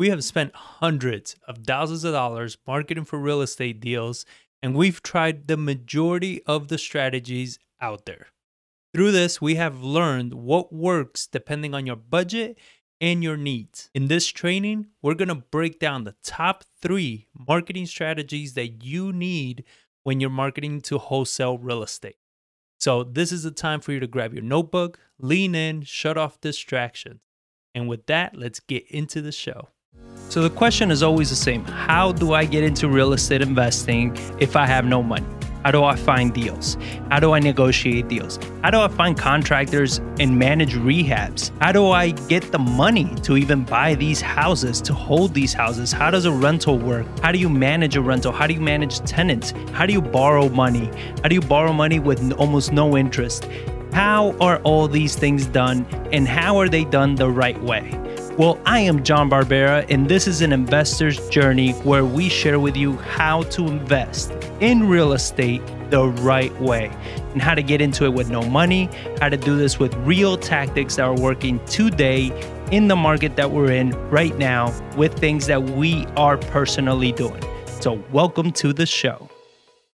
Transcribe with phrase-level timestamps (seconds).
[0.00, 4.24] We have spent hundreds of thousands of dollars marketing for real estate deals,
[4.62, 8.28] and we've tried the majority of the strategies out there.
[8.94, 12.56] Through this, we have learned what works depending on your budget
[12.98, 13.90] and your needs.
[13.94, 19.64] In this training, we're to break down the top three marketing strategies that you need
[20.04, 22.16] when you're marketing to wholesale real estate.
[22.78, 26.40] So, this is the time for you to grab your notebook, lean in, shut off
[26.40, 27.20] distractions.
[27.74, 29.68] And with that, let's get into the show.
[30.30, 34.16] So the question is always the same How do I get into real estate investing
[34.38, 35.26] if I have no money?
[35.64, 36.78] How do I find deals?
[37.10, 38.38] How do I negotiate deals?
[38.62, 41.50] How do I find contractors and manage rehabs?
[41.60, 45.90] How do I get the money to even buy these houses, to hold these houses?
[45.90, 47.06] How does a rental work?
[47.18, 48.30] How do you manage a rental?
[48.30, 49.52] How do you manage tenants?
[49.72, 50.92] How do you borrow money?
[51.22, 53.48] How do you borrow money with almost no interest?
[53.92, 58.00] How are all these things done and how are they done the right way?
[58.38, 62.76] Well, I am John Barbera, and this is an investor's journey where we share with
[62.76, 65.60] you how to invest in real estate
[65.90, 66.90] the right way
[67.32, 68.88] and how to get into it with no money,
[69.20, 72.30] how to do this with real tactics that are working today
[72.70, 77.42] in the market that we're in right now with things that we are personally doing.
[77.80, 79.28] So, welcome to the show.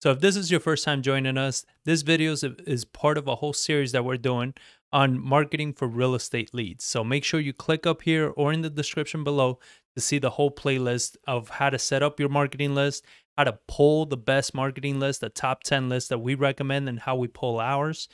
[0.00, 3.26] So, if this is your first time joining us, this video is, is part of
[3.26, 4.54] a whole series that we're doing
[4.92, 6.84] on marketing for real estate leads.
[6.84, 9.58] So make sure you click up here or in the description below
[9.94, 13.04] to see the whole playlist of how to set up your marketing list,
[13.36, 17.00] how to pull the best marketing list, the top 10 list that we recommend, and
[17.00, 18.08] how we pull ours.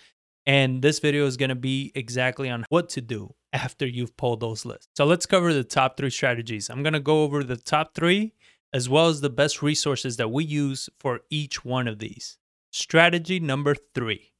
[0.46, 4.40] And this video is going to be exactly on what to do after you've pulled
[4.40, 4.88] those lists.
[4.96, 6.70] So let's cover the top three strategies.
[6.70, 8.34] I'm going to go over the top three
[8.72, 12.38] as well as the best resources that we use for each one of these.
[12.70, 14.32] Strategy number three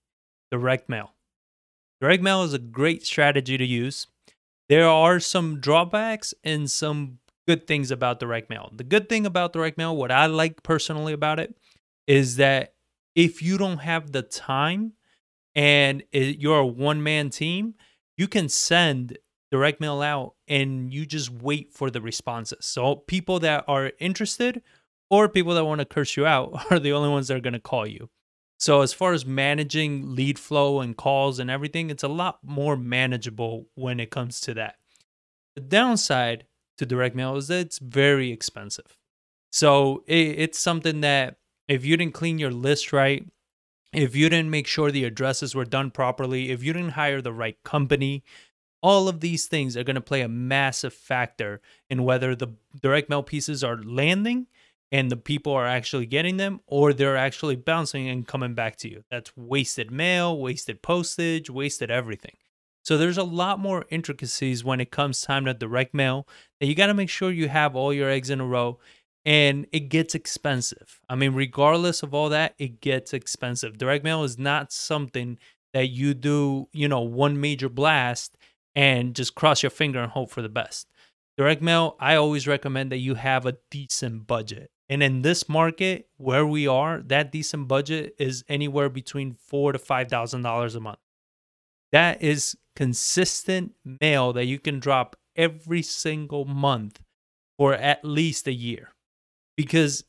[0.51, 1.16] direct mail.
[2.01, 4.07] Direct mail is a great strategy to use.
[4.69, 8.71] There are some drawbacks and some good things about direct mail.
[8.75, 11.57] The good thing about direct mail, what I like personally about it,
[12.07, 12.75] is that
[13.15, 14.93] if you don't have the time
[15.55, 17.75] and you're a one man team,
[18.17, 19.19] you can send
[19.51, 22.67] direct mail out and you just wait for the responses.
[22.67, 24.63] So people that are interested
[25.09, 27.53] or people that want to curse you out are the only ones that are going
[27.55, 28.11] to call you.
[28.59, 32.77] So as far as managing lead flow and calls and everything, it's a lot more
[32.77, 34.77] manageable when it comes to that.
[35.55, 36.45] The downside
[36.79, 38.99] to direct mail is that it's very expensive.
[39.53, 41.37] So it, it's something that
[41.69, 43.27] if you didn't clean your list right,
[43.93, 47.33] if you didn't make sure the addresses were done properly, if you didn't hire the
[47.33, 48.25] right company,
[48.83, 52.49] all of these things are going to play a massive factor in whether the
[52.81, 54.47] direct mail pieces are landing
[54.93, 58.89] and the people are actually getting them or they're actually bouncing and coming back to
[58.89, 59.03] you.
[59.11, 62.37] That's wasted mail, wasted postage, wasted everything.
[62.85, 66.29] So there's a lot more intricacies when it comes time to direct mail
[66.61, 68.79] that you got to make sure you have all your eggs in a row
[69.25, 71.01] and it gets expensive.
[71.09, 73.77] I mean, regardless of all that, it gets expensive.
[73.77, 75.37] Direct mail is not something
[75.75, 78.39] that you do, you know, one major blast
[78.77, 80.87] and just cross your finger and hope for the best.
[81.37, 84.71] Direct mail, I always recommend that you have a decent budget.
[84.89, 89.79] And in this market where we are, that decent budget is anywhere between four to
[89.79, 90.99] five thousand dollars a month.
[91.93, 97.01] That is consistent mail that you can drop every single month
[97.59, 98.93] for at least a year.
[99.57, 100.05] Because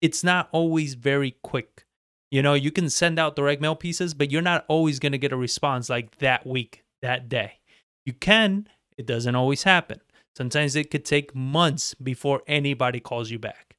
[0.00, 1.84] it's not always very quick.
[2.30, 5.18] You know, you can send out direct mail pieces, but you're not always going to
[5.18, 7.58] get a response like that week, that day.
[8.04, 10.00] You can, it doesn't always happen.
[10.36, 13.71] Sometimes it could take months before anybody calls you back.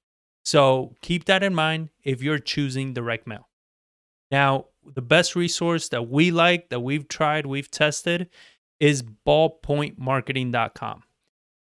[0.43, 3.49] So keep that in mind if you're choosing direct mail.
[4.31, 8.29] Now, the best resource that we like, that we've tried, we've tested,
[8.79, 11.03] is ballpointmarketing.com.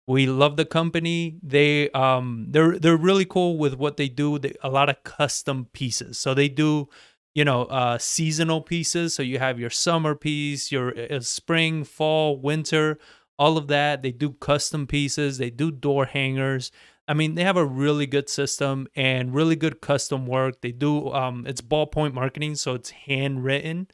[0.09, 1.39] We love the company.
[1.43, 4.39] They um they're they're really cool with what they do.
[4.39, 6.19] They, a lot of custom pieces.
[6.19, 6.89] So they do
[7.35, 12.39] you know uh seasonal pieces so you have your summer piece your uh, spring fall
[12.39, 12.99] winter
[13.39, 16.71] all of that they do custom pieces they do door hangers
[17.09, 20.61] I mean, they have a really good system and really good custom work.
[20.61, 23.89] They do um it's ballpoint marketing, so it's handwritten.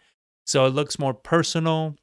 [0.46, 1.96] So it looks more personal.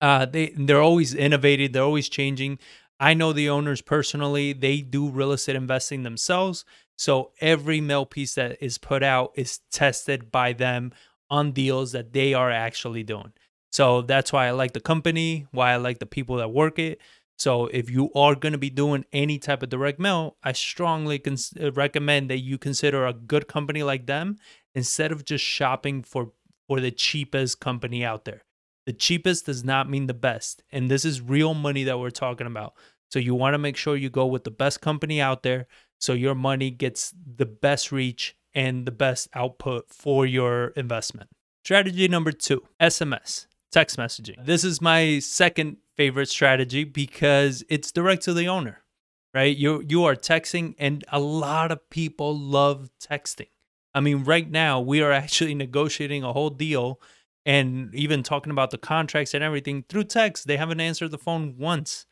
[0.00, 2.58] Uh they they're always innovating, they're always changing.
[3.00, 6.64] I know the owners personally, they do real estate investing themselves.
[6.96, 10.92] So every mail piece that is put out is tested by them
[11.30, 13.32] on deals that they are actually doing.
[13.70, 17.00] So that's why I like the company, why I like the people that work it.
[17.38, 21.18] So if you are going to be doing any type of direct mail, I strongly
[21.18, 24.38] cons- uh, recommend that you consider a good company like them
[24.74, 26.32] instead of just shopping for
[26.66, 28.42] for the cheapest company out there.
[28.86, 32.46] The cheapest does not mean the best, and this is real money that we're talking
[32.46, 32.74] about.
[33.10, 35.66] So you want to make sure you go with the best company out there
[35.98, 41.30] so your money gets the best reach and the best output for your investment.
[41.64, 44.44] Strategy number two SMS, text messaging.
[44.44, 48.82] This is my second favorite strategy because it's direct to the owner,
[49.34, 49.56] right?
[49.56, 53.48] You, you are texting, and a lot of people love texting.
[53.94, 57.00] I mean, right now, we are actually negotiating a whole deal
[57.46, 60.46] and even talking about the contracts and everything through text.
[60.46, 62.06] They haven't answered the phone once.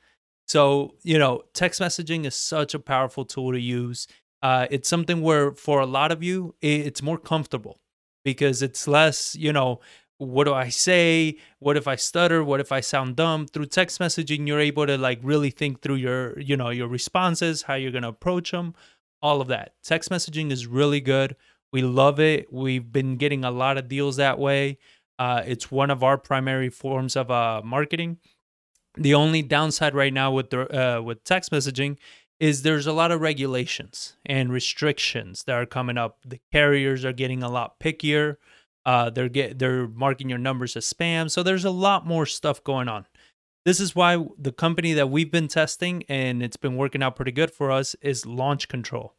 [0.49, 4.07] So, you know, text messaging is such a powerful tool to use.
[4.43, 7.81] Uh, it's something where, for a lot of you, it's more comfortable
[8.25, 9.81] because it's less, you know,
[10.19, 11.37] what do I say?
[11.59, 12.43] What if I stutter?
[12.43, 13.47] What if I sound dumb?
[13.47, 17.63] Through text messaging, you're able to like really think through your, you know, your responses,
[17.63, 18.75] how you're to approach them,
[19.21, 19.75] all of that.
[19.83, 21.37] Text messaging is really good.
[21.73, 22.53] We love it.
[22.53, 24.79] We've been getting a lot of deals that way.
[25.19, 28.19] Uh, it's one of our primary forms of uh, marketing.
[28.97, 31.99] The only downside right now with the uh, with text messaging
[32.39, 36.19] is there's a lot of regulations and restrictions that are coming up.
[36.25, 38.37] The carriers are getting a lot pickier.
[38.87, 41.31] Uh, they're get they're marking your numbers as spam.
[41.31, 43.05] So there's a lot more stuff going on.
[43.67, 47.33] This is why the company that we've been testing and it's been working out pretty
[47.33, 49.15] good for us is Launch Control.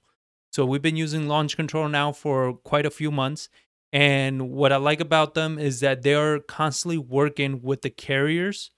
[0.51, 3.49] So we've been using Launch Control now for quite a few months.
[3.93, 8.71] And what I like about them is that they're constantly working with the carriers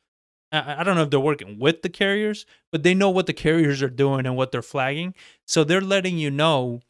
[0.52, 3.84] I don't know if they're working with the carriers, but they know what the carriers
[3.84, 5.14] are doing and what they're flagging.
[5.46, 6.82] So they're letting you know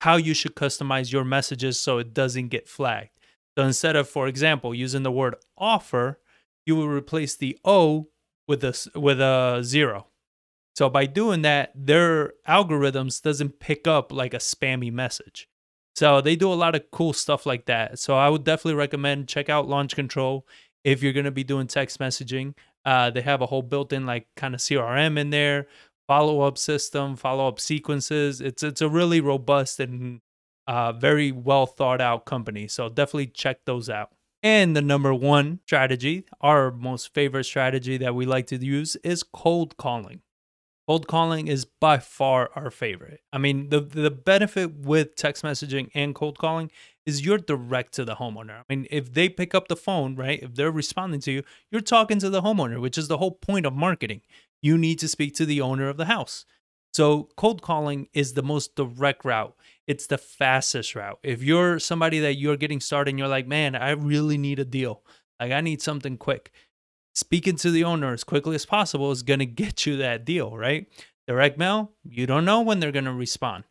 [0.00, 3.10] how you should customize your messages so it doesn't get flagged.
[3.56, 6.20] So instead of, for example, using the word offer,
[6.66, 8.08] you will replace the O
[8.48, 10.08] with a with a zero.
[10.74, 15.48] So by doing that, their algorithms doesn't pick up like a spammy message.
[15.94, 18.00] So they do a lot of cool stuff like that.
[18.00, 20.46] So I would definitely recommend check out Launch Control
[20.82, 22.54] if you're going to be doing text messaging.
[22.84, 25.68] Uh, they have a whole built-in like kind of CRM in there,
[26.08, 28.40] follow-up system, follow-up sequences.
[28.40, 30.20] It's it's a really robust and
[30.66, 32.68] uh, very well thought out company.
[32.68, 34.10] So definitely check those out.
[34.42, 39.22] And the number one strategy, our most favorite strategy that we like to use is
[39.22, 40.20] cold calling.
[40.86, 43.20] Cold calling is by far our favorite.
[43.32, 46.70] I mean, the the benefit with text messaging and cold calling
[47.06, 48.60] is you're direct to the homeowner.
[48.60, 50.42] I mean, if they pick up the phone, right?
[50.42, 53.64] If they're responding to you, you're talking to the homeowner, which is the whole point
[53.64, 54.20] of marketing.
[54.60, 56.44] You need to speak to the owner of the house.
[56.94, 59.54] So, cold calling is the most direct route.
[59.86, 61.18] It's the fastest route.
[61.22, 64.64] If you're somebody that you're getting started and you're like, man, I really need a
[64.64, 65.02] deal,
[65.40, 66.52] like I need something quick,
[67.14, 70.86] speaking to the owner as quickly as possible is to get you that deal, right?
[71.26, 73.64] Direct mail, you don't know when they're to respond.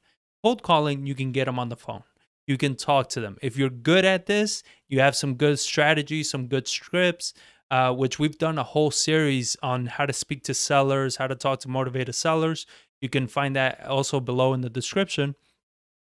[0.43, 2.03] Cold calling, you can get them on the phone
[2.47, 3.37] you can talk to them.
[3.41, 7.33] If you're good at this, you have some good strategies, some good scripts,
[7.71, 11.35] uh, which we've done a whole series on how to speak to sellers, how to
[11.35, 12.65] talk to motivated sellers.
[13.03, 15.35] You can find that also below in the description.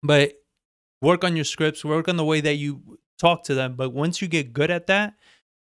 [0.02, 0.32] But
[1.02, 3.74] work on your scripts, work on the way that you talk to them.
[3.76, 5.12] But once you get good at that,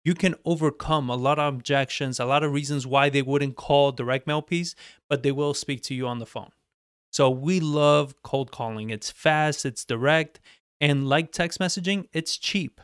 [0.04, 3.90] you can overcome a lot of objections, a lot of reasons why they wouldn't call
[3.90, 4.74] direct mail piece,
[5.08, 6.50] but they will speak to you on the phone.
[7.10, 8.90] So we love cold calling.
[8.90, 10.40] It's fast, it's direct,
[10.78, 12.82] and like text messaging, it's cheap.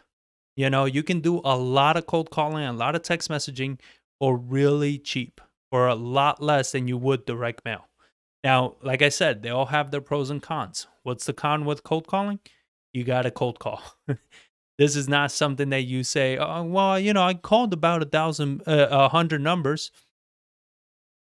[0.56, 3.78] You know, you can do a lot of cold calling, a lot of text messaging
[4.18, 7.89] for really cheap, for a lot less than you would direct mail.
[8.42, 10.86] Now, like I said, they all have their pros and cons.
[11.02, 12.40] What's the con with cold calling?
[12.92, 13.82] You got a cold call.
[14.78, 18.06] this is not something that you say, oh, well, you know, I called about a
[18.06, 19.90] thousand, uh, a hundred numbers.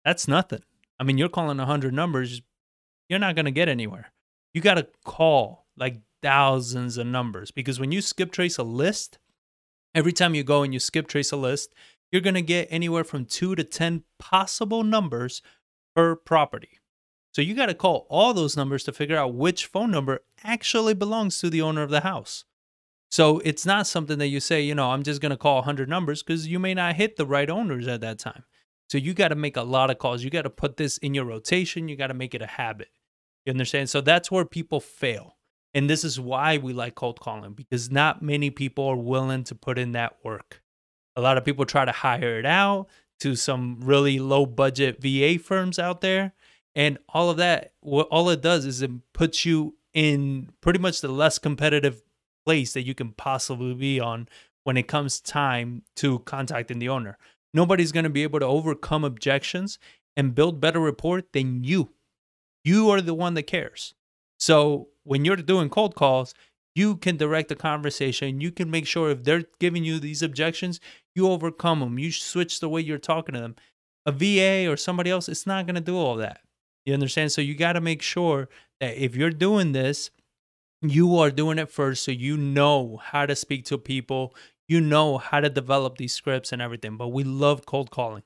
[0.05, 0.63] That's nothing.
[0.99, 2.43] I mean, you're calling a hundred numbers
[3.09, 4.13] you're not going to get anywhere.
[4.53, 9.19] You got to call like thousands of numbers because when you skip trace a list,
[9.95, 11.75] every time you go and you skip trace a list,
[12.11, 15.43] you're going to get anywhere from two to 10 possible numbers
[15.95, 16.79] per property.
[17.35, 20.95] So you got to call all those numbers to figure out which phone number actually
[20.95, 22.45] belongs to the owner of the house.
[23.11, 25.89] So it's not something that you say, you know, I'm just going to call 100
[25.89, 28.45] numbers because you may not hit the right owners at that time.
[28.89, 30.23] So you got to make a lot of calls.
[30.23, 31.89] You got to put this in your rotation.
[31.89, 32.91] You got to make it a habit.
[33.45, 33.91] You understand?
[33.91, 35.37] So that's where people fail.
[35.75, 39.57] And this is why we like cold calling because not many people are willing to
[39.57, 40.63] put in that work.
[41.17, 42.87] A lot of people try to hire it out
[43.21, 46.33] to some really low budget VA firms out there.
[46.75, 51.01] And all of that, what all it does is it puts you in pretty much
[51.01, 52.03] the less competitive
[52.45, 54.29] place that you can possibly be on
[54.65, 57.17] when it comes time to contacting the owner.
[57.53, 59.79] Nobody's going to be able to overcome objections
[60.17, 61.91] and build better rapport than you.
[62.65, 63.95] You are the one that cares.
[64.39, 66.35] So when you're doing cold calls,
[66.75, 68.41] you can direct the conversation.
[68.41, 70.81] You can make sure if they're giving you these objections,
[71.15, 71.99] you overcome them.
[71.99, 73.57] You switch the way you're talking to them.
[74.07, 76.41] a VA or somebody else, it's not going to do all that.
[76.85, 77.33] You understand?
[77.33, 78.49] So you got to make sure
[78.81, 80.11] that if you're doing this,
[80.83, 84.35] you are doing it first so you know how to speak to people,
[84.69, 86.97] you know how to develop these scripts and everything.
[86.97, 88.23] But we love cold calling.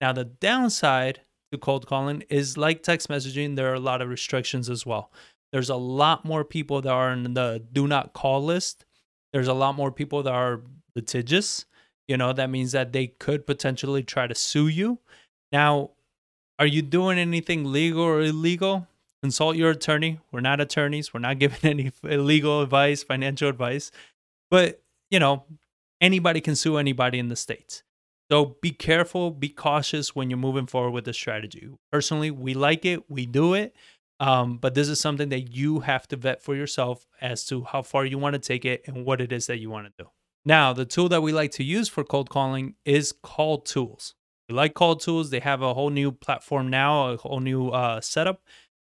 [0.00, 1.20] Now, the downside
[1.52, 5.12] to cold calling is like text messaging, there are a lot of restrictions as well.
[5.52, 8.84] There's a lot more people that are in the do not call list.
[9.32, 10.62] There's a lot more people that are
[10.94, 11.66] litigious.
[12.06, 14.98] You know, that means that they could potentially try to sue you.
[15.52, 15.90] Now,
[16.60, 18.86] are you doing anything legal or illegal?
[19.22, 20.20] Consult your attorney.
[20.30, 21.12] We're not attorneys.
[21.12, 23.90] We're not giving any legal advice, financial advice.
[24.50, 25.44] But, you know,
[26.00, 27.82] anybody can sue anybody in the States.
[28.30, 31.68] So be careful, be cautious when you're moving forward with the strategy.
[31.90, 33.74] Personally, we like it, we do it.
[34.20, 37.80] Um, but this is something that you have to vet for yourself as to how
[37.82, 40.10] far you want to take it and what it is that you want to do.
[40.44, 44.14] Now, the tool that we like to use for cold calling is Call Tools.
[44.50, 45.30] We like Call Tools.
[45.30, 48.42] They have a whole new platform now, a whole new uh, setup,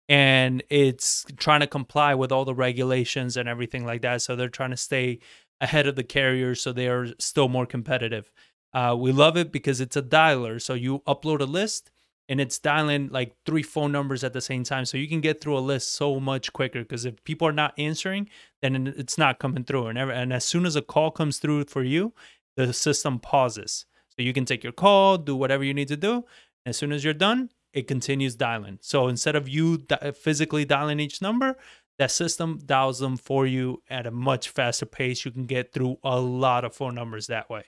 [0.10, 4.22] and it's trying to comply with all the regulations and everything like that.
[4.22, 5.20] So they're trying to stay
[5.62, 8.30] ahead of the carriers so they are still more competitive.
[8.74, 10.62] Uh, we love it because it's a dialer.
[10.62, 11.92] So you upload a list
[12.28, 14.84] and it's dialing like three phone numbers at the same time.
[14.84, 17.74] So you can get through a list so much quicker because if people are not
[17.78, 18.28] answering,
[18.62, 19.88] then it's not coming through.
[19.88, 22.12] And, and as soon as a call comes through for you,
[22.58, 23.86] the system pauses.
[24.16, 26.26] So you can take your call, do whatever you need to do.
[26.66, 28.78] As soon as you're done, it continues dialing.
[28.82, 31.58] So instead of you physically dialing each number,
[32.00, 35.26] that system dials them for you at a much faster pace.
[35.26, 37.66] You can get through a lot of phone numbers that way.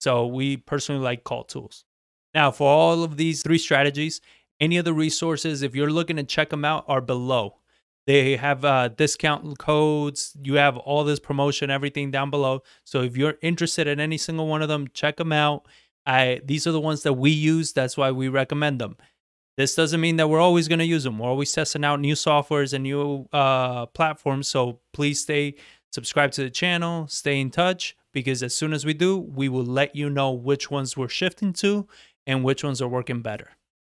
[0.00, 1.84] So we personally like call tools.
[2.34, 4.20] Now, for all of these three strategies,
[4.60, 7.56] any of the resources, if you're looking to check them out, are below.
[8.06, 10.36] They have uh, discount codes.
[10.42, 12.62] You have all this promotion, everything down below.
[12.84, 15.66] So if you're interested in any single one of them, check them out.
[16.08, 17.72] I these are the ones that we use.
[17.72, 18.96] That's why we recommend them.
[19.56, 21.18] This doesn't mean that we're always going to use them.
[21.18, 24.48] We're always testing out new softwares and new uh, platforms.
[24.48, 25.56] So please stay
[25.92, 29.64] subscribed to the channel, stay in touch because as soon as we do, we will
[29.64, 31.86] let you know which ones we're shifting to
[32.26, 33.50] and which ones are working better.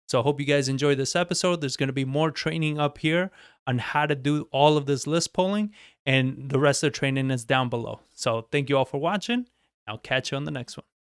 [0.08, 1.60] So I hope you guys enjoyed this episode.
[1.60, 3.32] There's going to be more training up here
[3.66, 5.72] on how to do all of this list polling,
[6.04, 8.00] and the rest of the training is down below.
[8.14, 9.46] So thank you all for watching.
[9.88, 10.86] I'll catch you on the next one.